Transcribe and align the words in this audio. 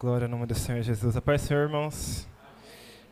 Glória 0.00 0.24
ao 0.24 0.30
nome 0.30 0.46
do 0.46 0.54
Senhor 0.54 0.80
Jesus. 0.80 1.14
A 1.14 1.20
paz, 1.20 1.42
Senhor, 1.42 1.60
irmãos. 1.60 2.26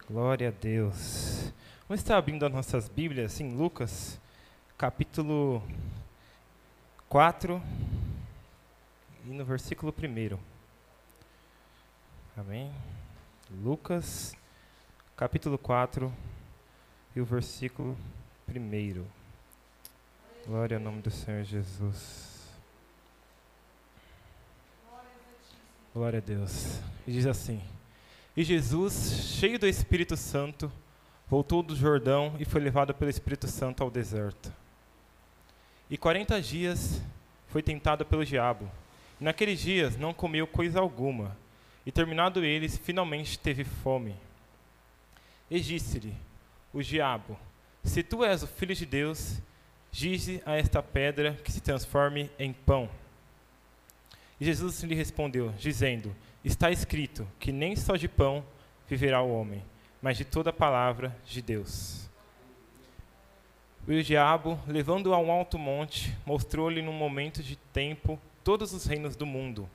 Glória 0.08 0.48
a 0.48 0.50
Deus. 0.50 1.52
Vamos 1.86 2.00
estar 2.00 2.16
abrindo 2.16 2.46
as 2.46 2.50
nossas 2.50 2.88
Bíblias 2.88 3.38
em 3.42 3.54
Lucas, 3.54 4.18
capítulo 4.78 5.62
4 7.06 7.62
e 9.26 9.28
no 9.28 9.44
versículo 9.44 9.92
1. 9.92 10.38
Amém? 12.34 12.72
Lucas, 13.62 14.34
capítulo 15.14 15.58
4 15.58 16.10
e 17.14 17.20
o 17.20 17.24
versículo 17.26 17.98
1. 18.48 19.04
Glória 20.46 20.78
ao 20.78 20.82
nome 20.82 21.02
do 21.02 21.10
Senhor 21.10 21.44
Jesus. 21.44 22.37
Glória 25.98 26.18
a 26.18 26.22
Deus. 26.22 26.78
E 27.08 27.10
diz 27.10 27.26
assim: 27.26 27.60
E 28.36 28.44
Jesus, 28.44 29.34
cheio 29.36 29.58
do 29.58 29.66
Espírito 29.66 30.16
Santo, 30.16 30.70
voltou 31.26 31.60
do 31.60 31.74
Jordão 31.74 32.36
e 32.38 32.44
foi 32.44 32.60
levado 32.60 32.94
pelo 32.94 33.10
Espírito 33.10 33.48
Santo 33.48 33.82
ao 33.82 33.90
deserto. 33.90 34.52
E 35.90 35.98
quarenta 35.98 36.40
dias 36.40 37.02
foi 37.48 37.64
tentado 37.64 38.06
pelo 38.06 38.24
diabo. 38.24 38.70
E 39.20 39.24
naqueles 39.24 39.58
dias 39.58 39.96
não 39.96 40.14
comeu 40.14 40.46
coisa 40.46 40.78
alguma. 40.78 41.36
E 41.84 41.90
terminado 41.90 42.44
eles, 42.44 42.78
finalmente 42.78 43.36
teve 43.36 43.64
fome. 43.64 44.14
E 45.50 45.58
disse-lhe 45.58 46.14
o 46.72 46.80
diabo: 46.80 47.36
Se 47.82 48.04
tu 48.04 48.22
és 48.24 48.44
o 48.44 48.46
filho 48.46 48.72
de 48.76 48.86
Deus, 48.86 49.42
dize 49.90 50.40
a 50.46 50.54
esta 50.54 50.80
pedra 50.80 51.32
que 51.42 51.50
se 51.50 51.60
transforme 51.60 52.30
em 52.38 52.52
pão. 52.52 52.88
E 54.40 54.44
Jesus 54.44 54.82
lhe 54.82 54.94
respondeu, 54.94 55.52
dizendo: 55.58 56.14
Está 56.44 56.70
escrito 56.70 57.26
que 57.38 57.50
nem 57.50 57.74
só 57.74 57.96
de 57.96 58.08
pão 58.08 58.44
viverá 58.88 59.20
o 59.20 59.32
homem, 59.32 59.64
mas 60.00 60.16
de 60.16 60.24
toda 60.24 60.50
a 60.50 60.52
palavra 60.52 61.16
de 61.24 61.42
Deus. 61.42 62.08
E 63.86 63.98
o 63.98 64.04
diabo, 64.04 64.60
levando-o 64.66 65.14
a 65.14 65.18
um 65.18 65.32
alto 65.32 65.58
monte, 65.58 66.16
mostrou-lhe 66.26 66.82
num 66.82 66.92
momento 66.92 67.42
de 67.42 67.56
tempo 67.56 68.20
todos 68.44 68.72
os 68.72 68.84
reinos 68.84 69.16
do 69.16 69.26
mundo. 69.26 69.68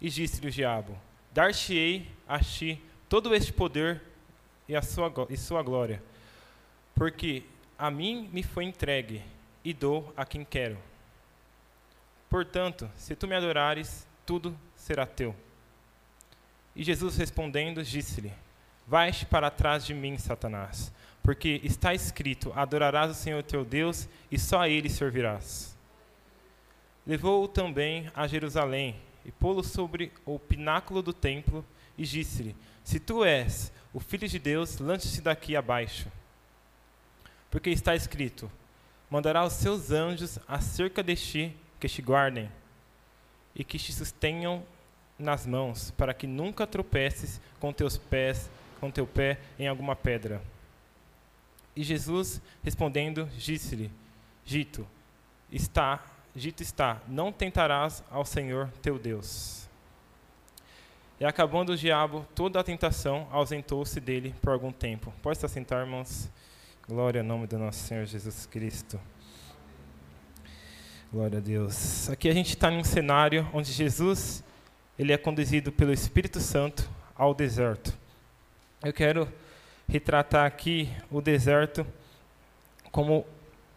E 0.00 0.08
disse-lhe 0.08 0.48
o 0.48 0.50
diabo: 0.50 0.96
Dar-te-ei 1.32 2.06
a 2.28 2.38
ti 2.38 2.80
todo 3.08 3.34
este 3.34 3.52
poder 3.52 4.02
e 4.68 4.76
a 4.76 4.82
sua, 4.82 5.12
e 5.30 5.36
sua 5.36 5.62
glória, 5.62 6.02
porque 6.94 7.42
a 7.78 7.90
mim 7.90 8.28
me 8.32 8.42
foi 8.42 8.64
entregue, 8.64 9.22
e 9.64 9.72
dou 9.72 10.12
a 10.16 10.24
quem 10.24 10.44
quero. 10.44 10.78
Portanto, 12.34 12.90
se 12.96 13.14
tu 13.14 13.28
me 13.28 13.36
adorares, 13.36 14.04
tudo 14.26 14.58
será 14.74 15.06
teu. 15.06 15.36
E 16.74 16.82
Jesus 16.82 17.16
respondendo, 17.16 17.80
disse-lhe: 17.84 18.32
Vais 18.88 19.22
para 19.22 19.52
trás 19.52 19.86
de 19.86 19.94
mim, 19.94 20.18
Satanás, 20.18 20.92
porque 21.22 21.60
está 21.62 21.94
escrito: 21.94 22.52
Adorarás 22.56 23.12
o 23.12 23.14
Senhor 23.14 23.40
teu 23.44 23.64
Deus 23.64 24.08
e 24.32 24.36
só 24.36 24.62
a 24.62 24.68
ele 24.68 24.90
servirás. 24.90 25.76
Levou-o 27.06 27.46
também 27.46 28.10
a 28.12 28.26
Jerusalém 28.26 28.96
e 29.24 29.30
pô-lo 29.30 29.62
sobre 29.62 30.10
o 30.26 30.36
pináculo 30.36 31.02
do 31.02 31.12
templo 31.12 31.64
e 31.96 32.02
disse-lhe: 32.02 32.56
Se 32.82 32.98
tu 32.98 33.24
és 33.24 33.70
o 33.92 34.00
filho 34.00 34.26
de 34.26 34.40
Deus, 34.40 34.78
lance-te 34.78 35.20
daqui 35.20 35.54
abaixo. 35.54 36.10
Porque 37.48 37.70
está 37.70 37.94
escrito: 37.94 38.50
Mandará 39.08 39.44
os 39.44 39.52
seus 39.52 39.92
anjos 39.92 40.36
acerca 40.48 41.00
de 41.00 41.14
ti 41.14 41.56
que 41.84 41.88
te 41.88 42.00
guardem 42.00 42.50
e 43.54 43.62
que 43.62 43.78
te 43.78 43.92
sustenham 43.92 44.62
nas 45.18 45.46
mãos, 45.46 45.90
para 45.90 46.14
que 46.14 46.26
nunca 46.26 46.66
tropeces 46.66 47.38
com 47.60 47.74
teus 47.74 47.98
pés, 47.98 48.50
com 48.80 48.90
teu 48.90 49.06
pé 49.06 49.38
em 49.58 49.68
alguma 49.68 49.94
pedra. 49.94 50.40
E 51.76 51.84
Jesus, 51.84 52.40
respondendo, 52.62 53.28
disse-lhe: 53.36 53.90
Dito 54.46 54.86
está, 55.52 56.02
dito 56.34 56.62
está, 56.62 57.02
não 57.06 57.30
tentarás 57.30 58.02
ao 58.10 58.24
Senhor 58.24 58.70
teu 58.80 58.98
Deus. 58.98 59.68
E 61.20 61.24
acabando 61.26 61.72
o 61.72 61.76
diabo 61.76 62.26
toda 62.34 62.58
a 62.58 62.64
tentação, 62.64 63.28
ausentou-se 63.30 64.00
dele 64.00 64.34
por 64.40 64.54
algum 64.54 64.72
tempo. 64.72 65.12
Pode 65.22 65.38
se 65.38 65.44
assentar, 65.44 65.80
irmãos. 65.84 66.30
Glória 66.88 67.20
ao 67.20 67.26
nome 67.26 67.46
do 67.46 67.58
nosso 67.58 67.80
Senhor 67.80 68.06
Jesus 68.06 68.46
Cristo. 68.46 68.98
Glória 71.14 71.38
a 71.38 71.40
Deus. 71.40 72.10
Aqui 72.10 72.28
a 72.28 72.34
gente 72.34 72.48
está 72.48 72.68
num 72.68 72.82
cenário 72.82 73.48
onde 73.52 73.70
Jesus 73.70 74.42
ele 74.98 75.12
é 75.12 75.16
conduzido 75.16 75.70
pelo 75.70 75.92
Espírito 75.92 76.40
Santo 76.40 76.90
ao 77.14 77.32
deserto. 77.32 77.96
Eu 78.82 78.92
quero 78.92 79.32
retratar 79.88 80.44
aqui 80.44 80.90
o 81.12 81.20
deserto 81.20 81.86
como 82.90 83.24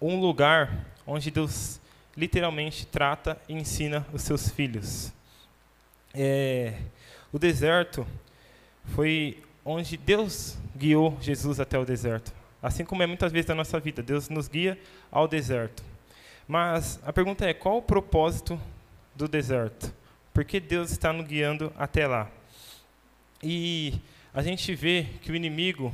um 0.01 0.19
lugar 0.19 0.87
onde 1.05 1.29
Deus 1.29 1.79
literalmente 2.17 2.87
trata 2.87 3.39
e 3.47 3.53
ensina 3.53 4.03
os 4.11 4.23
seus 4.23 4.49
filhos. 4.49 5.13
É, 6.15 6.73
o 7.31 7.37
deserto 7.37 8.07
foi 8.95 9.43
onde 9.63 9.95
Deus 9.95 10.57
guiou 10.75 11.15
Jesus 11.21 11.59
até 11.59 11.77
o 11.77 11.85
deserto. 11.85 12.33
Assim 12.63 12.83
como 12.83 13.03
é 13.03 13.05
muitas 13.05 13.31
vezes 13.31 13.47
na 13.47 13.53
nossa 13.53 13.79
vida, 13.79 14.01
Deus 14.01 14.27
nos 14.27 14.47
guia 14.47 14.75
ao 15.11 15.27
deserto. 15.27 15.83
Mas 16.47 16.99
a 17.05 17.11
pergunta 17.11 17.45
é: 17.45 17.53
qual 17.53 17.77
o 17.77 17.81
propósito 17.81 18.59
do 19.15 19.27
deserto? 19.27 19.93
Por 20.33 20.45
que 20.45 20.59
Deus 20.59 20.91
está 20.91 21.11
nos 21.11 21.27
guiando 21.27 21.73
até 21.77 22.07
lá? 22.07 22.29
E 23.43 23.99
a 24.33 24.41
gente 24.41 24.73
vê 24.73 25.07
que 25.21 25.31
o 25.31 25.35
inimigo, 25.35 25.93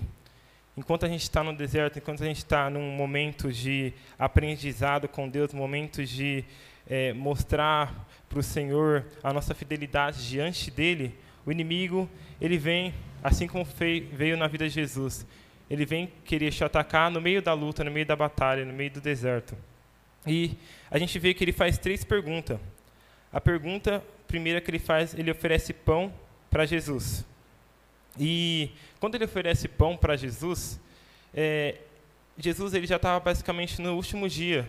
enquanto 0.77 1.05
a 1.05 1.09
gente 1.09 1.23
está 1.23 1.43
no 1.43 1.55
deserto, 1.55 1.97
enquanto 1.97 2.23
a 2.23 2.25
gente 2.25 2.37
está 2.37 2.69
num 2.69 2.91
momento 2.91 3.51
de 3.51 3.93
aprendizado 4.19 5.07
com 5.07 5.27
Deus, 5.27 5.53
momento 5.53 6.05
de 6.05 6.45
é, 6.87 7.13
mostrar 7.13 8.07
para 8.29 8.39
o 8.39 8.43
Senhor 8.43 9.05
a 9.23 9.33
nossa 9.33 9.55
fidelidade 9.55 10.27
diante 10.27 10.69
dele, 10.69 11.17
o 11.45 11.51
inimigo 11.51 12.09
ele 12.39 12.57
vem, 12.57 12.93
assim 13.23 13.47
como 13.47 13.65
veio 14.11 14.37
na 14.37 14.47
vida 14.47 14.67
de 14.67 14.73
Jesus, 14.73 15.25
ele 15.69 15.85
vem 15.85 16.11
querer 16.25 16.51
te 16.51 16.63
atacar 16.63 17.09
no 17.09 17.21
meio 17.21 17.41
da 17.41 17.53
luta, 17.53 17.83
no 17.83 17.91
meio 17.91 18.05
da 18.05 18.15
batalha, 18.15 18.65
no 18.65 18.73
meio 18.73 18.91
do 18.91 19.01
deserto. 19.01 19.55
E 20.25 20.57
a 20.89 20.97
gente 20.97 21.17
vê 21.19 21.33
que 21.33 21.43
ele 21.43 21.51
faz 21.51 21.77
três 21.77 22.03
perguntas. 22.03 22.59
A 23.31 23.41
pergunta 23.41 24.03
primeira 24.27 24.61
que 24.61 24.69
ele 24.71 24.79
faz, 24.79 25.13
ele 25.13 25.29
oferece 25.29 25.73
pão 25.73 26.13
para 26.49 26.65
Jesus. 26.65 27.25
E 28.19 28.71
quando 28.99 29.15
ele 29.15 29.25
oferece 29.25 29.67
pão 29.67 29.97
para 29.97 30.15
Jesus, 30.15 30.79
é, 31.33 31.79
Jesus 32.37 32.73
ele 32.73 32.87
já 32.87 32.95
estava 32.95 33.19
basicamente 33.19 33.81
no 33.81 33.95
último 33.95 34.29
dia 34.29 34.67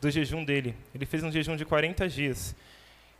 do 0.00 0.10
jejum 0.10 0.44
dele. 0.44 0.74
Ele 0.94 1.06
fez 1.06 1.22
um 1.22 1.30
jejum 1.30 1.56
de 1.56 1.64
40 1.64 2.08
dias. 2.08 2.56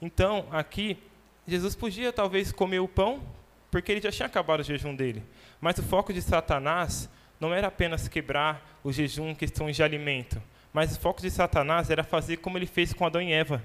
Então, 0.01 0.47
aqui, 0.51 0.99
Jesus 1.47 1.77
podia 1.77 2.13
talvez 2.13 2.51
comer 2.51 2.81
o 2.81 2.89
pão, 2.89 3.23
porque 3.71 3.93
ele 3.93 4.01
já 4.01 4.11
tinha 4.11 4.27
acabado 4.27 4.61
o 4.61 4.65
jejum 4.65 4.95
dele. 4.95 5.23
Mas 5.61 5.79
o 5.79 5.83
foco 5.83 6.13
de 6.13 6.21
Satanás 6.21 7.09
não 7.39 7.55
era 7.55 7.69
apenas 7.69 8.09
quebrar 8.09 8.81
o 8.83 8.93
jejum 8.93 9.31
em 9.31 9.35
questões 9.35 9.77
de 9.77 9.83
alimento, 9.83 10.43
mas 10.73 10.97
o 10.97 11.01
foco 11.01 11.21
de 11.21 11.31
Satanás 11.31 11.91
era 11.91 12.03
fazer 12.03 12.39
como 12.39 12.57
ele 12.57 12.67
fez 12.67 12.93
com 12.93 13.05
Adão 13.05 13.21
e 13.21 13.33
Eva, 13.33 13.63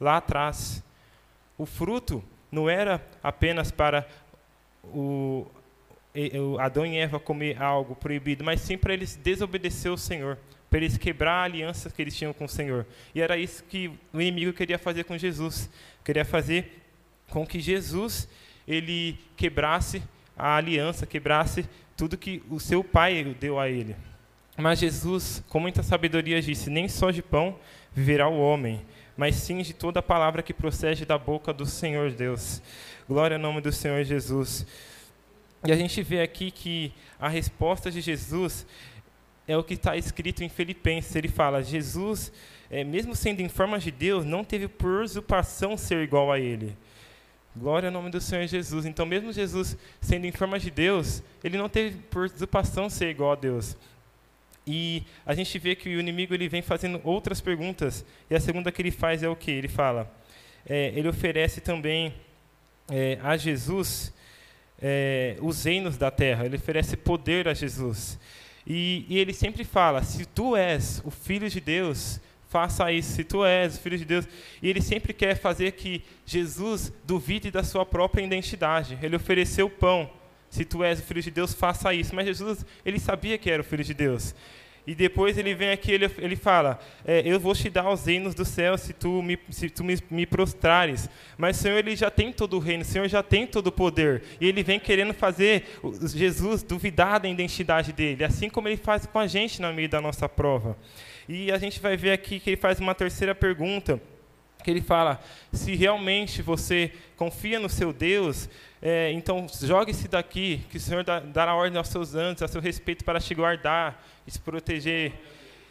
lá 0.00 0.16
atrás. 0.16 0.82
O 1.58 1.66
fruto 1.66 2.22
não 2.50 2.68
era 2.68 3.04
apenas 3.22 3.70
para 3.70 4.06
o, 4.84 5.46
o 6.14 6.58
Adão 6.58 6.86
e 6.86 6.96
Eva 6.96 7.20
comer 7.20 7.60
algo 7.62 7.94
proibido, 7.94 8.44
mas 8.44 8.60
sim 8.60 8.78
para 8.78 8.94
eles 8.94 9.16
desobedecer 9.16 9.92
o 9.92 9.98
Senhor, 9.98 10.38
para 10.70 10.78
eles 10.78 10.96
quebrar 10.96 11.40
a 11.40 11.44
aliança 11.44 11.90
que 11.90 12.00
eles 12.00 12.16
tinham 12.16 12.32
com 12.32 12.44
o 12.44 12.48
Senhor. 12.48 12.86
E 13.14 13.20
era 13.20 13.36
isso 13.36 13.62
que 13.64 13.90
o 14.12 14.20
inimigo 14.20 14.52
queria 14.52 14.78
fazer 14.78 15.04
com 15.04 15.16
Jesus. 15.18 15.68
Queria 16.04 16.24
fazer 16.24 16.82
com 17.28 17.46
que 17.46 17.60
Jesus 17.60 18.28
ele 18.66 19.18
quebrasse 19.36 20.02
a 20.36 20.56
aliança, 20.56 21.06
quebrasse 21.06 21.66
tudo 21.96 22.16
que 22.16 22.42
o 22.50 22.60
seu 22.60 22.82
pai 22.84 23.36
deu 23.38 23.58
a 23.58 23.68
ele. 23.68 23.96
Mas 24.56 24.78
Jesus, 24.78 25.42
com 25.48 25.60
muita 25.60 25.82
sabedoria, 25.82 26.40
disse: 26.40 26.70
Nem 26.70 26.88
só 26.88 27.10
de 27.10 27.22
pão 27.22 27.58
viverá 27.92 28.28
o 28.28 28.40
homem, 28.40 28.80
mas 29.16 29.36
sim 29.36 29.58
de 29.58 29.74
toda 29.74 30.00
a 30.00 30.02
palavra 30.02 30.42
que 30.42 30.54
procede 30.54 31.04
da 31.04 31.18
boca 31.18 31.52
do 31.52 31.66
Senhor 31.66 32.10
Deus. 32.10 32.62
Glória 33.08 33.36
ao 33.36 33.42
nome 33.42 33.60
do 33.60 33.70
Senhor 33.70 34.02
Jesus. 34.04 34.66
E 35.64 35.72
a 35.72 35.76
gente 35.76 36.02
vê 36.02 36.22
aqui 36.22 36.50
que 36.50 36.92
a 37.18 37.28
resposta 37.28 37.90
de 37.90 38.00
Jesus 38.00 38.66
é 39.46 39.56
o 39.56 39.64
que 39.64 39.74
está 39.74 39.96
escrito 39.96 40.42
em 40.42 40.48
Filipenses. 40.48 41.14
Ele 41.14 41.28
fala: 41.28 41.62
Jesus, 41.62 42.32
é, 42.70 42.82
mesmo 42.82 43.14
sendo 43.14 43.40
em 43.40 43.48
forma 43.48 43.78
de 43.78 43.90
Deus, 43.90 44.24
não 44.24 44.42
teve 44.42 44.68
por 44.68 45.02
usurpação 45.02 45.76
ser 45.76 46.02
igual 46.02 46.32
a 46.32 46.38
Ele. 46.38 46.76
Glória 47.54 47.88
ao 47.88 47.92
nome 47.92 48.10
do 48.10 48.20
Senhor 48.20 48.46
Jesus. 48.46 48.84
Então, 48.84 49.06
mesmo 49.06 49.32
Jesus 49.32 49.78
sendo 50.00 50.26
em 50.26 50.32
forma 50.32 50.58
de 50.58 50.70
Deus, 50.70 51.22
ele 51.42 51.56
não 51.56 51.70
teve 51.70 51.96
por 52.10 52.26
usurpação 52.26 52.90
ser 52.90 53.08
igual 53.08 53.32
a 53.32 53.34
Deus. 53.34 53.74
E 54.66 55.04
a 55.24 55.34
gente 55.34 55.58
vê 55.58 55.76
que 55.76 55.94
o 55.96 56.00
inimigo 56.00 56.34
ele 56.34 56.48
vem 56.48 56.62
fazendo 56.62 57.00
outras 57.04 57.40
perguntas. 57.40 58.04
E 58.28 58.34
a 58.34 58.40
segunda 58.40 58.72
que 58.72 58.82
ele 58.82 58.90
faz 58.90 59.22
é 59.22 59.28
o 59.28 59.36
que? 59.36 59.50
Ele 59.50 59.68
fala, 59.68 60.12
é, 60.68 60.92
ele 60.94 61.08
oferece 61.08 61.60
também 61.60 62.12
é, 62.90 63.18
a 63.22 63.36
Jesus 63.36 64.12
é, 64.80 65.36
os 65.40 65.64
reinos 65.64 65.96
da 65.96 66.10
terra, 66.10 66.44
ele 66.44 66.56
oferece 66.56 66.96
poder 66.96 67.48
a 67.48 67.54
Jesus. 67.54 68.18
E, 68.66 69.06
e, 69.08 69.18
ele 69.18 69.32
sempre 69.32 69.64
fala: 69.64 70.02
se 70.02 70.26
tu 70.26 70.56
és 70.56 71.00
o 71.04 71.10
filho 71.10 71.48
de 71.48 71.60
Deus, 71.60 72.20
faça 72.48 72.90
isso. 72.92 73.12
Se 73.12 73.24
tu 73.24 73.44
és 73.44 73.76
o 73.76 73.80
filho 73.80 73.98
de 73.98 74.04
Deus. 74.04 74.26
E 74.60 74.68
ele 74.68 74.82
sempre 74.82 75.12
quer 75.12 75.36
fazer 75.36 75.72
que 75.72 76.02
Jesus 76.24 76.92
duvide 77.04 77.50
da 77.50 77.62
sua 77.62 77.86
própria 77.86 78.22
identidade. 78.22 78.98
Ele 79.02 79.16
ofereceu 79.16 79.70
pão. 79.70 80.10
Se 80.50 80.64
tu 80.64 80.82
és 80.82 80.98
o 80.98 81.02
filho 81.02 81.22
de 81.22 81.30
Deus, 81.30 81.52
faça 81.52 81.92
isso. 81.92 82.14
Mas 82.14 82.26
Jesus, 82.26 82.64
ele 82.84 82.98
sabia 82.98 83.36
que 83.38 83.50
era 83.50 83.60
o 83.62 83.64
filho 83.64 83.84
de 83.84 83.94
Deus. 83.94 84.34
E 84.86 84.94
depois 84.94 85.36
ele 85.36 85.52
vem 85.52 85.70
aqui, 85.70 85.90
ele, 85.90 86.08
ele 86.18 86.36
fala: 86.36 86.78
é, 87.04 87.22
Eu 87.24 87.40
vou 87.40 87.54
te 87.54 87.68
dar 87.68 87.90
os 87.90 88.06
reinos 88.06 88.34
do 88.34 88.44
céu 88.44 88.78
se 88.78 88.92
tu, 88.92 89.20
me, 89.20 89.36
se 89.50 89.68
tu 89.68 89.82
me, 89.82 89.98
me 90.08 90.24
prostrares. 90.24 91.10
Mas 91.36 91.58
o 91.58 91.62
Senhor 91.62 91.78
ele 91.78 91.96
já 91.96 92.08
tem 92.08 92.32
todo 92.32 92.56
o 92.56 92.60
reino, 92.60 92.82
o 92.82 92.86
Senhor 92.86 93.08
já 93.08 93.22
tem 93.22 93.46
todo 93.46 93.66
o 93.66 93.72
poder. 93.72 94.22
E 94.40 94.46
ele 94.46 94.62
vem 94.62 94.78
querendo 94.78 95.12
fazer 95.12 95.64
Jesus 96.14 96.62
duvidar 96.62 97.18
da 97.18 97.28
identidade 97.28 97.92
dele, 97.92 98.22
assim 98.22 98.48
como 98.48 98.68
ele 98.68 98.76
faz 98.76 99.06
com 99.06 99.18
a 99.18 99.26
gente 99.26 99.60
no 99.60 99.72
meio 99.72 99.88
da 99.88 100.00
nossa 100.00 100.28
prova. 100.28 100.78
E 101.28 101.50
a 101.50 101.58
gente 101.58 101.80
vai 101.80 101.96
ver 101.96 102.12
aqui 102.12 102.38
que 102.38 102.50
ele 102.50 102.56
faz 102.56 102.78
uma 102.78 102.94
terceira 102.94 103.34
pergunta 103.34 104.00
que 104.66 104.70
ele 104.72 104.82
fala: 104.82 105.20
se 105.52 105.76
realmente 105.76 106.42
você 106.42 106.90
confia 107.16 107.60
no 107.60 107.68
seu 107.68 107.92
Deus, 107.92 108.48
é, 108.82 109.12
então 109.12 109.46
jogue-se 109.62 110.08
daqui, 110.08 110.60
que 110.68 110.76
o 110.76 110.80
Senhor 110.80 111.04
dará 111.04 111.54
ordem 111.54 111.78
aos 111.78 111.86
seus 111.86 112.16
anjos 112.16 112.42
a 112.42 112.48
seu 112.48 112.60
respeito 112.60 113.04
para 113.04 113.20
te 113.20 113.32
guardar 113.32 114.04
e 114.26 114.30
te 114.32 114.40
proteger. 114.40 115.12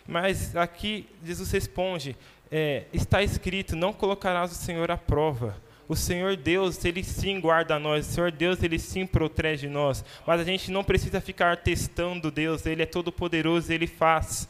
Mas 0.07 0.55
aqui 0.55 1.09
Jesus 1.21 1.51
responde: 1.51 2.15
é, 2.49 2.85
está 2.93 3.21
escrito, 3.21 3.75
não 3.75 3.91
colocarás 3.91 4.53
o 4.53 4.55
Senhor 4.55 4.89
à 4.89 4.95
prova. 4.95 5.61
O 5.89 5.95
Senhor 5.95 6.37
Deus, 6.37 6.83
Ele 6.85 7.03
sim 7.03 7.41
guarda 7.41 7.77
nós. 7.77 8.07
O 8.07 8.11
Senhor 8.11 8.31
Deus, 8.31 8.63
Ele 8.63 8.79
sim 8.79 9.05
protege 9.05 9.67
nós. 9.67 10.05
Mas 10.25 10.39
a 10.39 10.43
gente 10.45 10.71
não 10.71 10.85
precisa 10.85 11.19
ficar 11.19 11.57
testando 11.57 12.31
Deus. 12.31 12.65
Ele 12.65 12.81
é 12.81 12.85
todo 12.85 13.11
poderoso, 13.11 13.71
Ele 13.73 13.87
faz. 13.87 14.47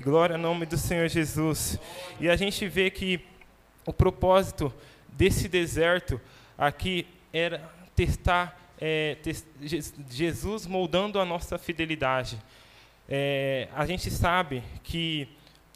Glória 0.00 0.36
ao 0.36 0.42
nome 0.42 0.64
do 0.64 0.78
Senhor 0.78 1.06
Jesus. 1.08 1.78
E 2.18 2.28
a 2.28 2.34
gente 2.34 2.66
vê 2.66 2.90
que 2.90 3.20
o 3.84 3.92
propósito 3.92 4.72
desse 5.08 5.48
deserto 5.48 6.20
aqui 6.56 7.06
era 7.32 7.58
testar 7.94 8.58
é, 8.80 9.16
Jesus 10.10 10.66
moldando 10.66 11.20
a 11.20 11.24
nossa 11.24 11.58
fidelidade. 11.58 12.38
É, 13.08 13.68
a 13.74 13.86
gente 13.86 14.10
sabe 14.10 14.62
que 14.82 15.28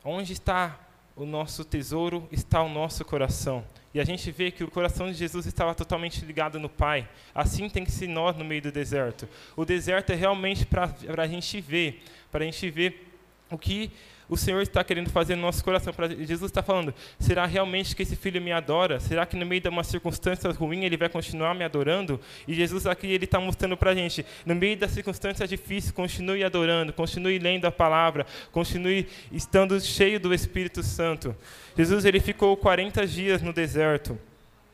onde 0.05 0.33
está 0.33 0.79
o 1.15 1.25
nosso 1.25 1.65
tesouro 1.65 2.29
está 2.31 2.63
o 2.63 2.69
nosso 2.69 3.05
coração. 3.05 3.65
E 3.95 4.01
a 4.01 4.05
gente 4.05 4.31
vê 4.31 4.51
que 4.51 4.63
o 4.63 4.71
coração 4.71 5.11
de 5.11 5.15
Jesus 5.15 5.47
estava 5.47 5.75
totalmente 5.75 6.23
ligado 6.25 6.61
no 6.61 6.69
Pai. 6.69 7.09
Assim 7.35 7.69
tem 7.71 7.85
que 7.85 7.91
ser 7.91 8.07
nós 8.07 8.37
no 8.37 8.45
meio 8.45 8.61
do 8.61 8.71
deserto. 8.71 9.27
O 9.57 9.65
deserto 9.65 10.11
é 10.11 10.15
realmente 10.15 10.67
para 10.67 10.95
a 11.17 11.27
gente 11.27 11.61
ver, 11.61 12.03
para 12.31 12.45
a 12.45 12.47
gente 12.47 12.69
ver 12.71 13.09
o 13.51 13.57
que 13.57 13.91
o 14.29 14.37
Senhor 14.37 14.61
está 14.63 14.83
querendo 14.83 15.11
fazer 15.11 15.37
no 15.37 15.43
nosso 15.43 15.63
coração. 15.63 15.93
Jesus 16.19 16.51
está 16.51 16.63
falando: 16.63 16.95
será 17.19 17.47
realmente 17.47 17.95
que 17.95 18.03
esse 18.03 18.17
filho 18.17 18.41
me 18.41 18.53
adora? 18.53 18.99
Será 19.01 19.25
que 19.25 19.37
no 19.37 19.47
meio 19.47 19.61
de 19.61 19.69
uma 19.69 19.85
circunstância 19.85 20.51
ruim 20.51 20.85
ele 20.85 20.97
vai 20.97 21.09
continuar 21.09 21.55
me 21.55 21.65
adorando? 21.65 22.21
E 22.47 22.55
Jesus 22.55 22.87
aqui 22.87 23.07
ele 23.07 23.25
está 23.25 23.39
mostrando 23.39 23.77
para 23.77 23.91
a 23.91 23.95
gente: 23.95 24.25
no 24.45 24.55
meio 24.55 24.77
da 24.77 24.89
circunstância 24.89 25.47
difícil, 25.47 25.95
continue 25.95 26.45
adorando, 26.45 26.93
continue 26.93 27.39
lendo 27.39 27.67
a 27.67 27.73
palavra, 27.73 28.27
continue 28.51 29.07
estando 29.31 29.81
cheio 29.81 30.19
do 30.19 30.35
Espírito 30.35 30.83
Santo. 30.83 31.37
Jesus 31.77 32.05
ele 32.05 32.21
ficou 32.21 32.57
40 32.57 33.07
dias 33.07 33.43
no 33.43 33.53
deserto. 33.53 34.19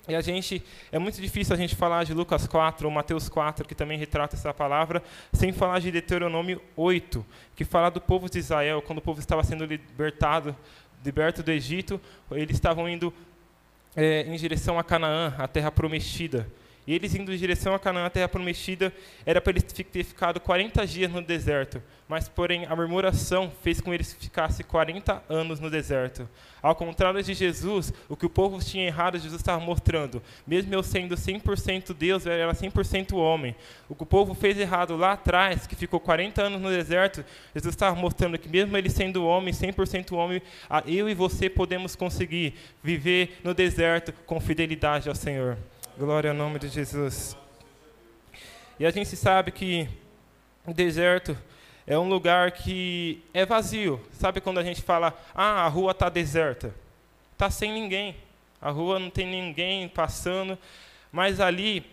E 0.09 0.17
a 0.17 0.21
gente, 0.21 0.63
é 0.91 0.99
muito 0.99 1.21
difícil 1.21 1.55
a 1.55 1.57
gente 1.57 1.77
falar 1.77 2.03
de 2.03 2.13
Lucas 2.13 2.47
4 2.47 2.89
ou 2.89 2.93
Mateus 2.93 3.29
4, 3.29 3.67
que 3.67 3.75
também 3.75 3.97
retrata 3.97 4.35
essa 4.35 4.53
palavra, 4.53 5.01
sem 5.33 5.53
falar 5.53 5.79
de 5.79 5.93
Deuteronômio 5.93 6.61
8, 6.77 7.25
que 7.55 7.65
fala 7.65 7.89
do 7.89 8.01
povo 8.01 8.29
de 8.29 8.39
Israel, 8.39 8.83
quando 8.83 8.99
o 8.99 9.03
povo 9.03 9.21
estava 9.21 9.45
sendo 9.45 9.65
libertado, 9.65 10.57
liberto 11.05 11.43
do 11.43 11.53
Egito, 11.53 12.01
eles 12.33 12.57
estavam 12.57 12.89
indo 12.89 13.15
é, 13.95 14.23
em 14.23 14.37
direção 14.37 14.77
a 14.77 14.83
Canaã, 14.83 15.35
a 15.39 15.47
terra 15.47 15.71
prometida. 15.71 16.49
E 16.87 16.95
eles 16.95 17.15
indo 17.15 17.33
em 17.33 17.37
direção 17.37 17.75
a 17.75 17.79
Canaã, 17.79 18.07
a 18.07 18.11
terra 18.11 18.29
prometida, 18.29 18.93
era 19.25 19.41
para 19.41 19.53
eles 19.53 19.63
ter 19.63 20.05
ficado 20.05 20.41
40 20.41 20.85
dias 20.87 21.11
no 21.11 21.23
deserto. 21.23 21.81
Mas, 22.09 22.29
porém, 22.29 22.67
a 22.67 22.75
murmuração 22.75 23.53
fez 23.63 23.81
com 23.81 23.91
que 23.91 23.97
eles 23.97 24.13
ficassem 24.13 24.67
40 24.67 25.23
anos 25.29 25.61
no 25.61 25.71
deserto. 25.71 26.29
Ao 26.61 26.75
contrário 26.75 27.23
de 27.23 27.35
Jesus, 27.35 27.93
o 28.09 28.17
que 28.17 28.27
o 28.27 28.31
povo 28.31 28.59
tinha 28.59 28.85
errado, 28.85 29.19
Jesus 29.19 29.41
estava 29.41 29.65
mostrando. 29.65 30.21
Mesmo 30.47 30.75
eu 30.75 30.83
sendo 30.83 31.15
100% 31.15 31.95
Deus, 31.95 32.27
eu 32.27 32.33
era 32.33 32.53
100% 32.53 33.17
homem. 33.17 33.55
O 33.89 33.95
que 33.95 34.03
o 34.03 34.07
povo 34.07 34.35
fez 34.35 34.59
errado 34.59 34.97
lá 34.97 35.13
atrás, 35.13 35.67
que 35.67 35.77
ficou 35.77 36.01
40 36.01 36.43
anos 36.43 36.61
no 36.61 36.69
deserto, 36.69 37.25
Jesus 37.55 37.75
estava 37.75 37.95
mostrando 37.95 38.37
que 38.37 38.49
mesmo 38.49 38.77
ele 38.77 38.91
sendo 38.91 39.25
homem, 39.25 39.55
100% 39.55 40.13
homem, 40.17 40.43
eu 40.87 41.09
e 41.09 41.15
você 41.15 41.49
podemos 41.49 41.95
conseguir 41.95 42.55
viver 42.83 43.39
no 43.45 43.55
deserto 43.55 44.13
com 44.27 44.41
fidelidade 44.41 45.09
ao 45.09 45.15
Senhor. 45.15 45.57
Glória 45.99 46.31
ao 46.31 46.37
nome 46.37 46.59
de 46.59 46.69
Jesus. 46.69 47.37
E 48.81 48.87
a 48.87 48.91
gente 48.91 49.15
sabe 49.15 49.53
que 49.53 49.87
o 50.67 50.73
deserto 50.73 51.37
é 51.87 51.99
um 51.99 52.09
lugar 52.09 52.51
que 52.53 53.23
é 53.35 53.45
vazio. 53.45 54.01
Sabe 54.11 54.41
quando 54.41 54.57
a 54.57 54.65
gente 54.65 54.81
fala, 54.81 55.15
ah, 55.35 55.67
a 55.67 55.69
rua 55.69 55.91
está 55.91 56.09
deserta? 56.09 56.75
Está 57.35 57.51
sem 57.51 57.71
ninguém. 57.71 58.17
A 58.59 58.71
rua 58.71 58.99
não 58.99 59.11
tem 59.11 59.27
ninguém 59.27 59.87
passando. 59.87 60.59
Mas 61.13 61.41
ali, 61.41 61.85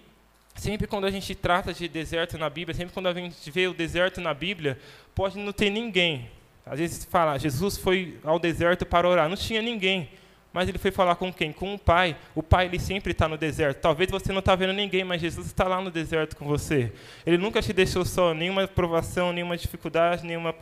sempre 0.56 0.88
quando 0.88 1.06
a 1.06 1.12
gente 1.12 1.36
trata 1.36 1.74
de 1.74 1.90
deserto 1.90 2.38
na 2.38 2.50
Bíblia, 2.50 2.74
sempre 2.74 2.94
quando 2.94 3.08
a 3.08 3.14
gente 3.14 3.52
vê 3.52 3.68
o 3.68 3.74
deserto 3.74 4.22
na 4.22 4.34
Bíblia, 4.34 4.80
pode 5.14 5.38
não 5.38 5.52
ter 5.52 5.70
ninguém. 5.70 6.32
Às 6.66 6.80
vezes 6.80 7.04
fala, 7.04 7.38
Jesus 7.38 7.78
foi 7.78 8.18
ao 8.24 8.40
deserto 8.40 8.86
para 8.86 9.10
orar. 9.10 9.28
Não 9.28 9.36
tinha 9.36 9.62
ninguém. 9.62 10.10
Mas 10.52 10.68
ele 10.68 10.80
foi 10.80 10.90
falar 10.90 11.16
com 11.16 11.32
quem? 11.32 11.54
Com 11.54 11.76
o 11.76 11.80
Pai. 11.80 12.18
O 12.34 12.42
Pai 12.42 12.66
ele 12.66 12.80
sempre 12.80 13.12
está 13.12 13.28
no 13.28 13.38
deserto. 13.38 13.82
Talvez 13.82 14.10
você 14.10 14.32
não 14.32 14.40
está 14.40 14.56
vendo 14.56 14.74
ninguém, 14.74 15.04
mas 15.04 15.22
Jesus 15.22 15.46
está 15.48 15.66
lá 15.66 15.80
no 15.80 15.92
deserto 15.92 16.36
com 16.36 16.46
você. 16.46 16.92
Ele 17.26 17.38
nunca 17.38 17.62
te 17.62 17.72
deixou 17.72 18.04
só, 18.04 18.34
nenhuma 18.34 18.68
provação, 18.68 19.32
nenhuma 19.32 19.56
dificuldade, 19.56 20.26
nenhuma 20.26 20.56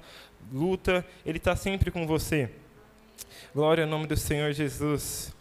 luta. 0.51 1.05
Ele 1.25 1.37
está 1.37 1.55
sempre 1.55 1.89
com 1.89 2.05
você. 2.05 2.49
Glória 3.55 3.85
ao 3.85 3.89
nome 3.89 4.07
do 4.07 4.17
Senhor 4.17 4.51
Jesus. 4.51 5.33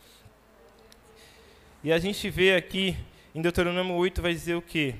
E 1.82 1.92
a 1.92 1.98
gente 1.98 2.30
vê 2.30 2.54
aqui, 2.54 2.96
em 3.34 3.42
Deuteronômio 3.42 3.94
8, 3.94 4.22
vai 4.22 4.32
dizer 4.32 4.54
o 4.54 4.62
quê? 4.62 4.94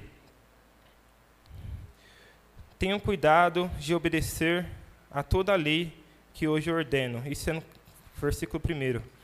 Tenham 2.78 2.98
cuidado 2.98 3.70
de 3.78 3.94
obedecer 3.94 4.66
a 5.10 5.22
toda 5.22 5.52
a 5.52 5.56
lei 5.56 5.92
que 6.34 6.46
hoje 6.46 6.70
ordeno. 6.70 7.22
Isso 7.26 7.48
é 7.48 7.54
no 7.54 7.62
versículo 8.20 8.60
1 8.62 9.15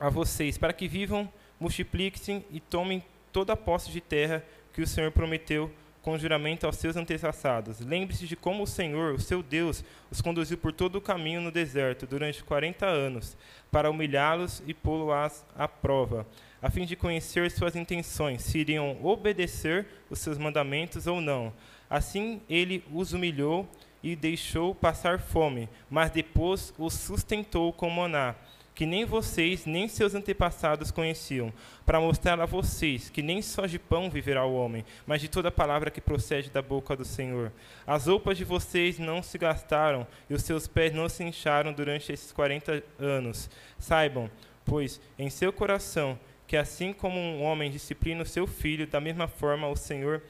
a 0.00 0.08
vocês, 0.08 0.56
para 0.56 0.72
que 0.72 0.88
vivam, 0.88 1.30
multipliquem 1.60 2.42
e 2.50 2.58
tomem 2.58 3.04
toda 3.30 3.52
a 3.52 3.56
posse 3.56 3.90
de 3.90 4.00
terra 4.00 4.42
que 4.72 4.80
o 4.80 4.86
Senhor 4.86 5.12
prometeu 5.12 5.70
com 6.00 6.16
juramento 6.16 6.64
aos 6.64 6.76
seus 6.76 6.96
antepassados. 6.96 7.80
Lembre-se 7.80 8.26
de 8.26 8.34
como 8.34 8.62
o 8.62 8.66
Senhor, 8.66 9.14
o 9.14 9.20
seu 9.20 9.42
Deus, 9.42 9.84
os 10.10 10.22
conduziu 10.22 10.56
por 10.56 10.72
todo 10.72 10.96
o 10.96 11.00
caminho 11.00 11.42
no 11.42 11.50
deserto 11.50 12.06
durante 12.06 12.42
quarenta 12.42 12.86
anos, 12.86 13.36
para 13.70 13.90
humilhá-los 13.90 14.62
e 14.66 14.72
pô-los 14.72 15.44
à 15.54 15.68
prova, 15.68 16.26
a 16.62 16.70
fim 16.70 16.86
de 16.86 16.96
conhecer 16.96 17.50
suas 17.50 17.76
intenções, 17.76 18.42
se 18.42 18.58
iriam 18.58 18.96
obedecer 19.04 19.86
os 20.08 20.18
seus 20.18 20.38
mandamentos 20.38 21.06
ou 21.06 21.20
não. 21.20 21.52
Assim 21.90 22.40
ele 22.48 22.82
os 22.90 23.12
humilhou 23.12 23.68
e 24.02 24.16
deixou 24.16 24.74
passar 24.74 25.20
fome, 25.20 25.68
mas 25.90 26.10
depois 26.10 26.72
os 26.78 26.94
sustentou 26.94 27.70
com 27.72 27.90
maná 27.90 28.34
que 28.80 28.86
nem 28.86 29.04
vocês, 29.04 29.66
nem 29.66 29.86
seus 29.88 30.14
antepassados 30.14 30.90
conheciam, 30.90 31.52
para 31.84 32.00
mostrar 32.00 32.40
a 32.40 32.46
vocês 32.46 33.10
que 33.10 33.20
nem 33.20 33.42
só 33.42 33.66
de 33.66 33.78
pão 33.78 34.08
viverá 34.08 34.46
o 34.46 34.54
homem, 34.54 34.86
mas 35.06 35.20
de 35.20 35.28
toda 35.28 35.50
palavra 35.50 35.90
que 35.90 36.00
procede 36.00 36.48
da 36.48 36.62
boca 36.62 36.96
do 36.96 37.04
Senhor. 37.04 37.52
As 37.86 38.06
roupas 38.06 38.38
de 38.38 38.44
vocês 38.44 38.98
não 38.98 39.22
se 39.22 39.36
gastaram, 39.36 40.06
e 40.30 40.32
os 40.32 40.42
seus 40.44 40.66
pés 40.66 40.94
não 40.94 41.10
se 41.10 41.22
incharam 41.22 41.74
durante 41.74 42.10
esses 42.10 42.32
quarenta 42.32 42.82
anos. 42.98 43.50
Saibam, 43.78 44.30
pois, 44.64 44.98
em 45.18 45.28
seu 45.28 45.52
coração, 45.52 46.18
que 46.46 46.56
assim 46.56 46.94
como 46.94 47.20
um 47.20 47.42
homem 47.42 47.70
disciplina 47.70 48.22
o 48.22 48.26
seu 48.26 48.46
filho, 48.46 48.86
da 48.86 48.98
mesma 48.98 49.28
forma 49.28 49.68
o 49.68 49.76
Senhor, 49.76 50.22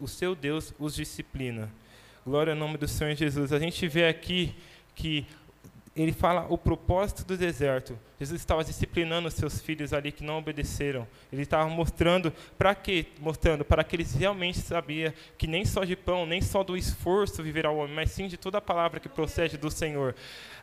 o 0.00 0.06
seu 0.06 0.36
Deus, 0.36 0.72
os 0.78 0.94
disciplina. 0.94 1.68
Glória 2.24 2.52
ao 2.52 2.58
nome 2.60 2.78
do 2.78 2.86
Senhor 2.86 3.12
Jesus. 3.16 3.52
A 3.52 3.58
gente 3.58 3.88
vê 3.88 4.06
aqui 4.06 4.54
que 4.94 5.26
ele 5.94 6.12
fala 6.12 6.46
o 6.48 6.56
propósito 6.56 7.24
do 7.24 7.36
deserto. 7.36 7.98
Jesus 8.22 8.40
estava 8.40 8.62
disciplinando 8.62 9.26
os 9.26 9.34
seus 9.34 9.60
filhos 9.60 9.92
ali 9.92 10.12
que 10.12 10.22
não 10.22 10.38
obedeceram. 10.38 11.08
Ele 11.32 11.42
estava 11.42 11.68
mostrando 11.68 12.32
para 12.56 12.72
quê? 12.72 13.06
Mostrando 13.18 13.64
para 13.64 13.82
que 13.82 13.96
eles 13.96 14.14
realmente 14.14 14.60
sabiam 14.60 15.12
que 15.36 15.48
nem 15.48 15.64
só 15.64 15.82
de 15.82 15.96
pão, 15.96 16.24
nem 16.24 16.40
só 16.40 16.62
do 16.62 16.76
esforço 16.76 17.42
viverá 17.42 17.72
o 17.72 17.78
homem, 17.78 17.96
mas 17.96 18.12
sim 18.12 18.28
de 18.28 18.36
toda 18.36 18.58
a 18.58 18.60
palavra 18.60 19.00
que 19.00 19.08
procede 19.08 19.58
do 19.58 19.72
Senhor. 19.72 20.14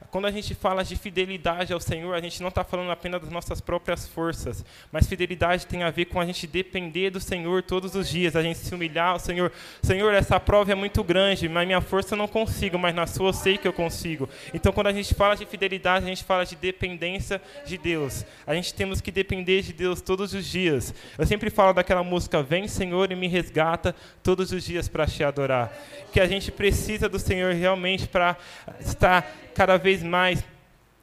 Quando 0.10 0.25
a 0.25 0.32
gente 0.32 0.56
fala 0.56 0.86
de 0.86 0.96
fidelidade 0.96 1.74
ao 1.74 1.82
Senhor, 1.82 2.16
a 2.16 2.22
gente 2.22 2.42
não 2.42 2.48
está 2.48 2.63
falando 2.63 2.92
apenas 2.92 3.20
das 3.20 3.30
nossas 3.30 3.60
próprias 3.60 4.08
forças, 4.08 4.63
mas 4.89 5.06
fidelidade 5.06 5.68
tem 5.68 5.84
a 5.84 5.92
ver 5.92 6.06
com 6.06 6.22
a 6.22 6.25
gente 6.25 6.48
depender 6.48 7.10
do 7.10 7.20
Senhor 7.20 7.62
todos 7.62 7.94
os 7.94 8.10
dias, 8.10 8.38
a 8.38 8.42
gente 8.42 8.58
se 8.58 8.74
humilhar 8.74 9.10
ao 9.10 9.20
Senhor. 9.20 9.51
Senhor, 9.84 10.13
essa 10.13 10.39
prova 10.39 10.72
é 10.72 10.75
muito 10.75 11.04
grande, 11.04 11.50
mas 11.50 11.68
minha 11.68 11.82
força 11.82 12.13
eu 12.13 12.18
não 12.18 12.28
consigo, 12.28 12.80
mas 12.80 12.96
na 12.96 13.06
sua 13.06 13.30
eu 13.30 13.34
sei 13.34 13.58
que 13.58 13.68
eu 13.68 13.74
consigo. 13.74 14.30
Então, 14.54 14.72
quando 14.72 14.88
a 14.88 14.94
gente 14.94 15.13
fala 15.13 15.36
de 15.36 15.46
fidelidade, 15.46 16.06
a 16.06 16.08
gente 16.08 16.24
fala 16.24 16.46
de 16.46 16.56
dependência 16.56 17.42
de 17.65 17.77
Deus. 17.77 18.25
A 18.46 18.53
gente 18.53 18.74
temos 18.74 19.01
que 19.01 19.12
depender 19.12 19.62
de 19.62 19.74
Deus 19.74 20.01
todos 20.01 20.34
os 20.34 20.46
dias. 20.46 20.94
Eu 21.18 21.25
sempre 21.25 21.50
falo 21.50 21.74
daquela 21.74 22.03
música, 22.03 22.41
Vem 22.41 22.68
Senhor 22.68 23.12
e 23.12 23.15
me 23.15 23.27
resgata 23.27 23.96
todos 24.24 24.51
os 24.51 24.63
dias 24.63 24.88
para 24.88 25.06
te 25.06 25.24
adorar. 25.24 25.72
Que 26.12 26.20
a 26.20 26.27
gente 26.27 26.51
precisa 26.51 27.08
do 27.08 27.20
Senhor 27.20 27.53
realmente 27.53 28.08
para 28.08 28.38
estar 28.79 29.36
cada 29.53 29.77
vez 29.77 30.03
mais 30.03 30.44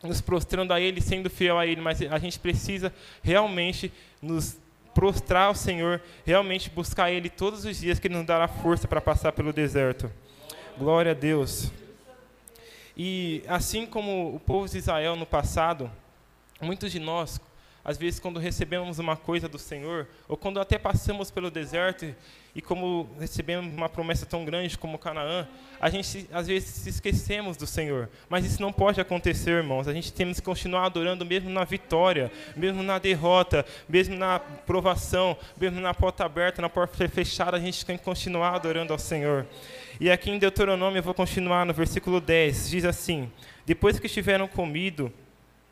nos 0.02 0.20
prostrando 0.20 0.72
a 0.72 0.80
Ele, 0.80 1.00
sendo 1.00 1.28
fiel 1.28 1.58
a 1.58 1.66
Ele, 1.66 1.80
mas 1.80 2.00
a 2.02 2.18
gente 2.18 2.38
precisa 2.38 2.92
realmente 3.22 3.92
nos 4.22 4.58
prostrar 4.94 5.48
ao 5.48 5.54
Senhor, 5.54 6.00
realmente 6.24 6.70
buscar 6.70 7.10
Ele 7.10 7.28
todos 7.28 7.64
os 7.64 7.78
dias, 7.78 7.98
que 7.98 8.08
Ele 8.08 8.16
nos 8.16 8.26
dará 8.26 8.48
força 8.48 8.88
para 8.88 9.00
passar 9.00 9.32
pelo 9.32 9.52
deserto. 9.52 10.10
Glória 10.78 11.12
a 11.12 11.14
Deus. 11.14 11.70
E 12.96 13.42
assim 13.46 13.84
como 13.84 14.34
o 14.34 14.40
povo 14.40 14.66
de 14.66 14.78
Israel 14.78 15.16
no 15.16 15.26
passado, 15.26 15.90
muitos 16.60 16.92
de 16.92 16.98
nós, 16.98 17.40
às 17.86 17.96
vezes, 17.96 18.18
quando 18.18 18.40
recebemos 18.40 18.98
uma 18.98 19.16
coisa 19.16 19.48
do 19.48 19.60
Senhor, 19.60 20.08
ou 20.26 20.36
quando 20.36 20.58
até 20.58 20.76
passamos 20.76 21.30
pelo 21.30 21.52
deserto 21.52 22.12
e 22.52 22.60
como 22.60 23.08
recebemos 23.16 23.72
uma 23.72 23.88
promessa 23.88 24.26
tão 24.26 24.44
grande 24.44 24.76
como 24.76 24.98
Canaã, 24.98 25.46
a 25.80 25.88
gente 25.88 26.28
às 26.32 26.48
vezes 26.48 26.68
se 26.68 26.88
esquecemos 26.88 27.56
do 27.56 27.64
Senhor. 27.64 28.10
Mas 28.28 28.44
isso 28.44 28.60
não 28.60 28.72
pode 28.72 29.00
acontecer, 29.00 29.50
irmãos. 29.50 29.86
A 29.86 29.92
gente 29.92 30.12
temos 30.12 30.40
que 30.40 30.44
continuar 30.44 30.86
adorando 30.86 31.24
mesmo 31.24 31.48
na 31.48 31.62
vitória, 31.62 32.32
mesmo 32.56 32.82
na 32.82 32.98
derrota, 32.98 33.64
mesmo 33.88 34.16
na 34.16 34.40
provação, 34.40 35.36
mesmo 35.56 35.80
na 35.80 35.94
porta 35.94 36.24
aberta, 36.24 36.60
na 36.60 36.68
porta 36.68 37.08
fechada, 37.08 37.56
a 37.56 37.60
gente 37.60 37.86
tem 37.86 37.96
que 37.96 38.02
continuar 38.02 38.56
adorando 38.56 38.92
ao 38.92 38.98
Senhor. 38.98 39.46
E 40.00 40.10
aqui 40.10 40.28
em 40.28 40.40
Deuteronômio 40.40 40.98
eu 40.98 41.04
vou 41.04 41.14
continuar 41.14 41.64
no 41.64 41.72
versículo 41.72 42.20
10, 42.20 42.68
diz 42.68 42.84
assim: 42.84 43.30
Depois 43.64 44.00
que 44.00 44.06
estiveram 44.06 44.48
comido, 44.48 45.12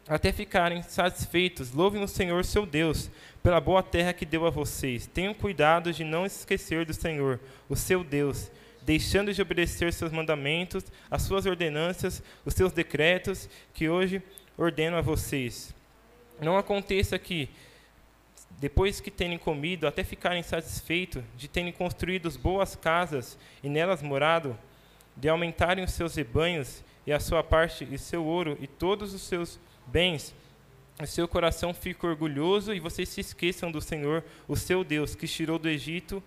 até 0.06 0.32
ficarem 0.32 0.82
satisfeitos, 0.82 1.73
louvem 1.73 2.02
o 2.02 2.08
Senhor 2.08 2.44
seu 2.44 2.66
Deus, 2.66 3.11
pela 3.42 3.61
boa 3.61 3.82
terra 3.82 4.12
que 4.12 4.26
deu 4.26 4.46
a 4.46 4.50
vocês. 4.50 5.06
Tenham 5.06 5.32
cuidado 5.32 5.92
de 5.92 6.04
não 6.04 6.26
esquecer 6.26 6.84
do 6.84 6.92
Senhor, 6.92 7.40
o 7.68 7.76
seu 7.76 8.04
Deus, 8.04 8.50
deixando 8.82 9.32
de 9.32 9.40
obedecer 9.40 9.92
seus 9.92 10.12
mandamentos, 10.12 10.84
as 11.11 11.23
suas 11.23 11.46
ordenanças, 11.46 12.23
os 12.44 12.52
seus 12.54 12.73
decretos, 12.73 13.49
que 13.73 13.88
hoje 13.88 14.23
ordeno 14.58 14.96
a 14.96 15.00
vocês. 15.00 15.75
Não 16.40 16.58
aconteça 16.58 17.18
que, 17.18 17.49
depois 18.58 19.00
que 19.00 19.11
tenham 19.11 19.38
comido, 19.38 19.87
até 19.87 20.04
ficarem 20.04 20.42
satisfeitos 20.42 21.25
de 21.37 21.49
terem 21.49 21.73
construído 21.73 22.30
boas 22.38 22.76
casas 22.76 23.38
e 23.62 23.68
nelas 23.70 24.02
morado, 24.02 24.58
de 25.16 25.28
aumentarem 25.28 25.84
os 25.84 25.92
seus 25.92 26.14
rebanhos 26.14 26.82
e 27.06 27.12
a 27.12 27.20
sua 27.20 27.42
parte 27.42 27.87
e 27.90 27.96
seu 27.96 28.25
ouro 28.25 28.58
e 28.61 28.66
todos 28.66 29.14
os 29.14 29.23
seus 29.23 29.58
bens, 29.87 30.35
o 31.00 31.07
seu 31.07 31.26
coração 31.26 31.75
fica 31.75 32.07
orgulhoso 32.07 32.73
e 32.73 32.79
vocês 32.79 33.09
se 33.09 33.21
esqueçam 33.21 33.71
do 33.71 33.81
Senhor, 33.81 34.23
o 34.47 34.57
seu 34.57 34.85
Deus, 34.85 35.14
que 35.14 35.26
tirou 35.26 35.59
do 35.59 35.69
Egito 35.69 36.23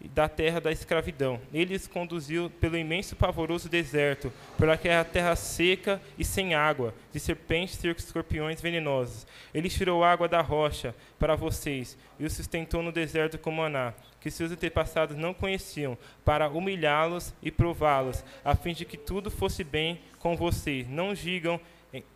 e 0.00 0.08
da 0.08 0.28
terra 0.28 0.60
da 0.60 0.72
escravidão. 0.72 1.40
Ele 1.52 1.74
os 1.74 1.86
conduziu 1.86 2.50
pelo 2.60 2.76
imenso 2.76 3.14
pavoroso 3.14 3.68
deserto, 3.68 4.32
aquela 4.72 5.04
terra 5.04 5.36
seca 5.36 6.02
e 6.18 6.24
sem 6.24 6.54
água, 6.54 6.94
de 7.12 7.20
serpentes 7.20 7.82
e 7.84 7.88
escorpiões 7.88 8.60
venenosos. 8.60 9.26
Ele 9.54 9.70
tirou 9.70 10.02
água 10.02 10.28
da 10.28 10.40
rocha 10.40 10.94
para 11.18 11.36
vocês 11.36 11.96
e 12.18 12.24
os 12.24 12.32
sustentou 12.32 12.82
no 12.82 12.92
deserto 12.92 13.38
como 13.38 13.62
maná, 13.62 13.94
que 14.20 14.30
seus 14.30 14.50
antepassados 14.50 15.16
não 15.16 15.32
conheciam, 15.32 15.96
para 16.24 16.48
humilhá-los 16.48 17.32
e 17.42 17.50
prová-los, 17.50 18.24
a 18.44 18.54
fim 18.56 18.72
de 18.72 18.84
que 18.84 18.96
tudo 18.96 19.30
fosse 19.30 19.62
bem 19.62 20.00
com 20.18 20.36
vocês. 20.36 20.88
Não 20.88 21.14
digam 21.14 21.60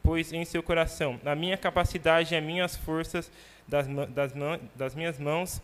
pois 0.03 0.33
em 0.33 0.45
seu 0.45 0.63
coração, 0.63 1.21
a 1.25 1.35
minha 1.35 1.57
capacidade 1.57 2.35
e 2.35 2.37
as 2.37 2.43
minhas 2.43 2.77
forças 2.77 3.31
das, 3.67 3.87
das, 3.87 4.33
das 4.75 4.95
minhas 4.95 5.19
mãos 5.19 5.61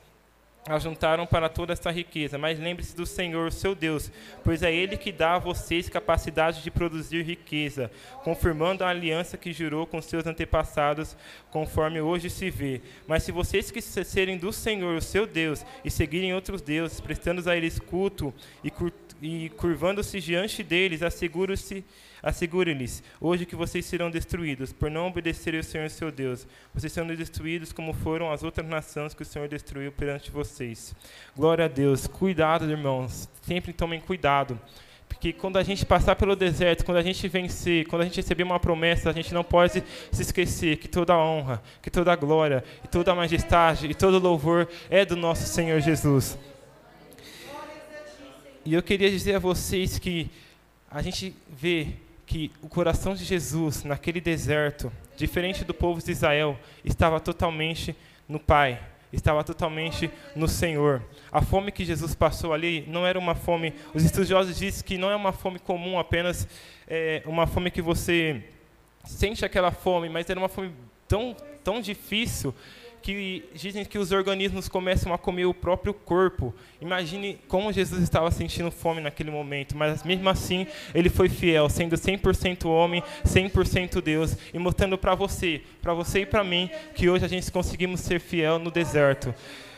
ajuntaram 0.66 1.26
para 1.26 1.49
toda 1.49 1.73
esta 1.73 1.90
riqueza. 1.90 2.38
Mas 2.38 2.59
lembre-se 2.59 2.97
do 2.97 3.04
Senhor, 3.04 3.52
seu 3.52 3.75
Deus, 3.75 4.11
pois 4.42 4.62
é 4.62 4.73
Ele 4.73 4.97
que 4.97 5.12
dá 5.12 5.35
a 5.35 5.38
vocês 5.38 5.88
capacidade 5.88 6.62
de 6.62 6.71
produzir 6.71 7.23
riqueza, 7.23 7.90
confirmando 8.23 8.83
a 8.83 8.88
aliança 8.88 9.37
que 9.37 9.52
jurou 9.52 9.87
com 9.87 10.00
seus 10.00 10.26
antepassados, 10.26 11.16
conforme 11.50 12.00
hoje 12.00 12.30
se 12.30 12.50
vê. 12.50 12.80
Mas 13.06 13.23
se 13.23 13.33
vocês 13.33 13.66
esquecerem 13.66 14.38
do 14.38 14.52
Senhor, 14.52 14.97
o 14.97 15.02
seu 15.02 15.26
Deus, 15.26 15.64
e 15.85 15.90
seguirem 15.90 16.35
outros 16.35 16.62
deuses, 16.62 17.00
prestando 17.00 17.49
a 17.49 17.56
eles 17.56 17.78
culto 17.78 18.33
e, 18.62 18.71
e 19.21 19.49
curvando-se 19.50 20.21
diante 20.21 20.62
deles, 20.62 21.02
assegure-se 21.02 21.85
Assegure-lhes 22.25 23.02
hoje 23.21 23.44
que 23.44 23.54
vocês 23.54 23.85
serão 23.85 24.11
destruídos, 24.11 24.73
por 24.73 24.90
não 24.90 25.09
obedecerem 25.09 25.61
ao 25.61 25.64
Senhor 25.64 25.90
seu 25.90 26.11
Deus. 26.11 26.47
Vocês 26.73 26.90
serão 26.90 27.06
destruídos 27.14 27.71
como 27.71 27.92
foram 27.92 28.33
as 28.33 28.42
outras 28.42 28.66
nações 28.66 29.12
que 29.12 29.21
o 29.21 29.26
Senhor 29.26 29.47
destruiu 29.47 29.92
perante 29.92 30.30
vocês. 30.30 30.94
Glória 31.37 31.66
a 31.66 31.68
Deus. 31.68 32.06
Cuidado, 32.06 32.64
irmãos. 32.64 33.28
Sempre 33.42 33.75
tomem 33.75 34.00
cuidado. 34.00 34.59
Porque 35.06 35.35
quando 35.35 35.59
a 35.59 35.62
gente 35.62 35.85
passar 35.85 36.16
pelo 36.16 36.35
deserto, 36.35 36.83
quando 36.83 36.97
a 36.97 37.02
gente 37.02 37.28
vencer, 37.28 37.87
quando 37.88 38.00
a 38.00 38.04
gente 38.06 38.16
receber 38.16 38.42
uma 38.42 38.59
promessa, 38.59 39.11
a 39.11 39.12
gente 39.12 39.35
não 39.35 39.44
pode 39.44 39.85
se 40.11 40.23
esquecer 40.23 40.78
que 40.78 40.88
toda 40.88 41.14
honra, 41.18 41.62
que 41.83 41.90
toda 41.90 42.16
glória, 42.16 42.64
e 42.83 42.88
toda 42.88 43.14
majestade 43.14 43.87
e 43.87 43.94
todo 43.94 44.18
louvor 44.18 44.66
é 44.88 45.04
do 45.04 45.14
nosso 45.14 45.47
Senhor 45.47 45.78
Jesus. 45.80 46.38
E 48.66 48.73
eu 48.73 48.83
queria 48.83 49.11
dizer 49.11 49.35
a 49.35 49.38
vocês 49.38 49.99
que 49.99 50.30
a 50.90 51.02
gente 51.02 51.37
vê 51.50 51.88
que 52.25 52.50
o 52.62 52.68
coração 52.68 53.14
de 53.14 53.23
Jesus, 53.23 53.85
naquele 53.85 54.23
deserto, 54.23 54.90
diferente 55.18 55.66
do 55.66 55.75
povo 55.75 56.02
de 56.02 56.11
Israel, 56.11 56.59
estava 56.83 57.21
totalmente 57.21 57.94
no 58.26 58.40
Pai, 58.40 58.80
estava 59.12 59.44
totalmente 59.44 60.11
no 60.35 60.49
Senhor. 60.49 61.02
A 61.30 61.42
fome 61.42 61.71
que 61.71 61.85
Jesus 61.85 62.14
passou 62.14 62.54
ali 62.54 62.87
não 62.88 63.06
era 63.06 63.18
uma 63.18 63.35
fome. 63.35 63.75
Os 63.92 64.02
estudiosos 64.02 64.56
dizem 64.56 64.83
que 64.83 64.97
não 64.97 65.11
é 65.11 65.16
uma 65.16 65.33
fome 65.33 65.59
comum, 65.59 65.99
apenas 65.99 66.49
é, 66.88 67.23
uma 67.26 67.47
fome 67.47 67.71
que 67.71 67.83
você 67.83 68.44
sente 69.04 69.44
aquela 69.44 69.73
fome, 69.73 70.09
mas 70.09 70.30
era 70.30 70.40
uma 70.40 70.49
fome 70.49 70.73
tão, 71.06 71.37
tão 71.62 71.83
difícil 71.83 72.54
que 73.04 73.44
dizem 73.52 73.84
que 73.84 73.99
os 73.99 74.12
organismos 74.12 74.66
começam 74.66 75.12
a 75.12 75.18
comer 75.18 75.44
o 75.44 75.52
próprio 75.52 75.92
corpo. 75.92 76.54
Imagine 76.80 77.38
como 77.46 77.70
Jesus 77.70 78.02
estava 78.02 78.30
sentindo 78.30 78.70
fome 78.70 79.02
naquele 79.02 79.30
momento, 79.30 79.76
mas 79.76 80.02
mesmo 80.02 80.26
assim 80.30 80.66
ele 80.94 81.11
foi 81.11 81.28
fiel, 81.28 81.68
sendo 81.68 81.96
100% 81.96 82.64
homem, 82.64 83.02
100% 83.26 84.00
Deus, 84.00 84.38
e 84.54 84.58
mostrando 84.58 84.96
para 84.96 85.14
você, 85.14 85.61
para 85.82 85.92
você 85.92 86.20
e 86.20 86.26
para 86.26 86.42
mim, 86.42 86.70
que 86.94 87.11
hoje 87.11 87.26
a 87.26 87.28
gente 87.28 87.52
conseguimos 87.52 88.00
ser 88.00 88.18
fiel 88.18 88.58
no 88.58 88.70
deserto. 88.70 89.34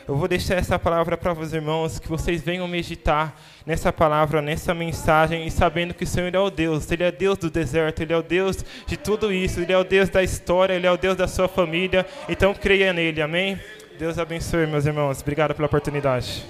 Eu 0.07 0.15
vou 0.15 0.27
deixar 0.27 0.55
essa 0.55 0.79
palavra 0.79 1.17
para 1.17 1.33
os 1.33 1.51
irmãos, 1.51 1.99
que 1.99 2.07
vocês 2.07 2.41
venham 2.41 2.65
meditar 2.65 3.37
nessa 3.65 3.91
palavra, 3.91 4.41
nessa 4.41 4.73
mensagem, 4.73 5.45
e 5.45 5.51
sabendo 5.51 5.93
que 5.93 6.05
o 6.05 6.07
Senhor 6.07 6.33
é 6.33 6.39
o 6.39 6.49
Deus, 6.49 6.89
Ele 6.89 7.03
é 7.03 7.11
Deus 7.11 7.37
do 7.37 7.49
deserto, 7.49 8.01
Ele 8.01 8.13
é 8.13 8.17
o 8.17 8.23
Deus 8.23 8.63
de 8.85 8.95
tudo 8.95 9.33
isso, 9.33 9.59
Ele 9.59 9.73
é 9.73 9.77
o 9.77 9.83
Deus 9.83 10.07
da 10.07 10.23
história, 10.23 10.75
Ele 10.75 10.87
é 10.87 10.91
o 10.91 10.95
Deus 10.95 11.17
da 11.17 11.27
sua 11.27 11.49
família. 11.49 12.05
Então 12.29 12.53
creia 12.53 12.93
nele, 12.93 13.21
amém? 13.21 13.59
Deus 13.99 14.17
abençoe, 14.17 14.65
meus 14.65 14.85
irmãos. 14.85 15.19
Obrigado 15.19 15.53
pela 15.53 15.65
oportunidade. 15.65 16.45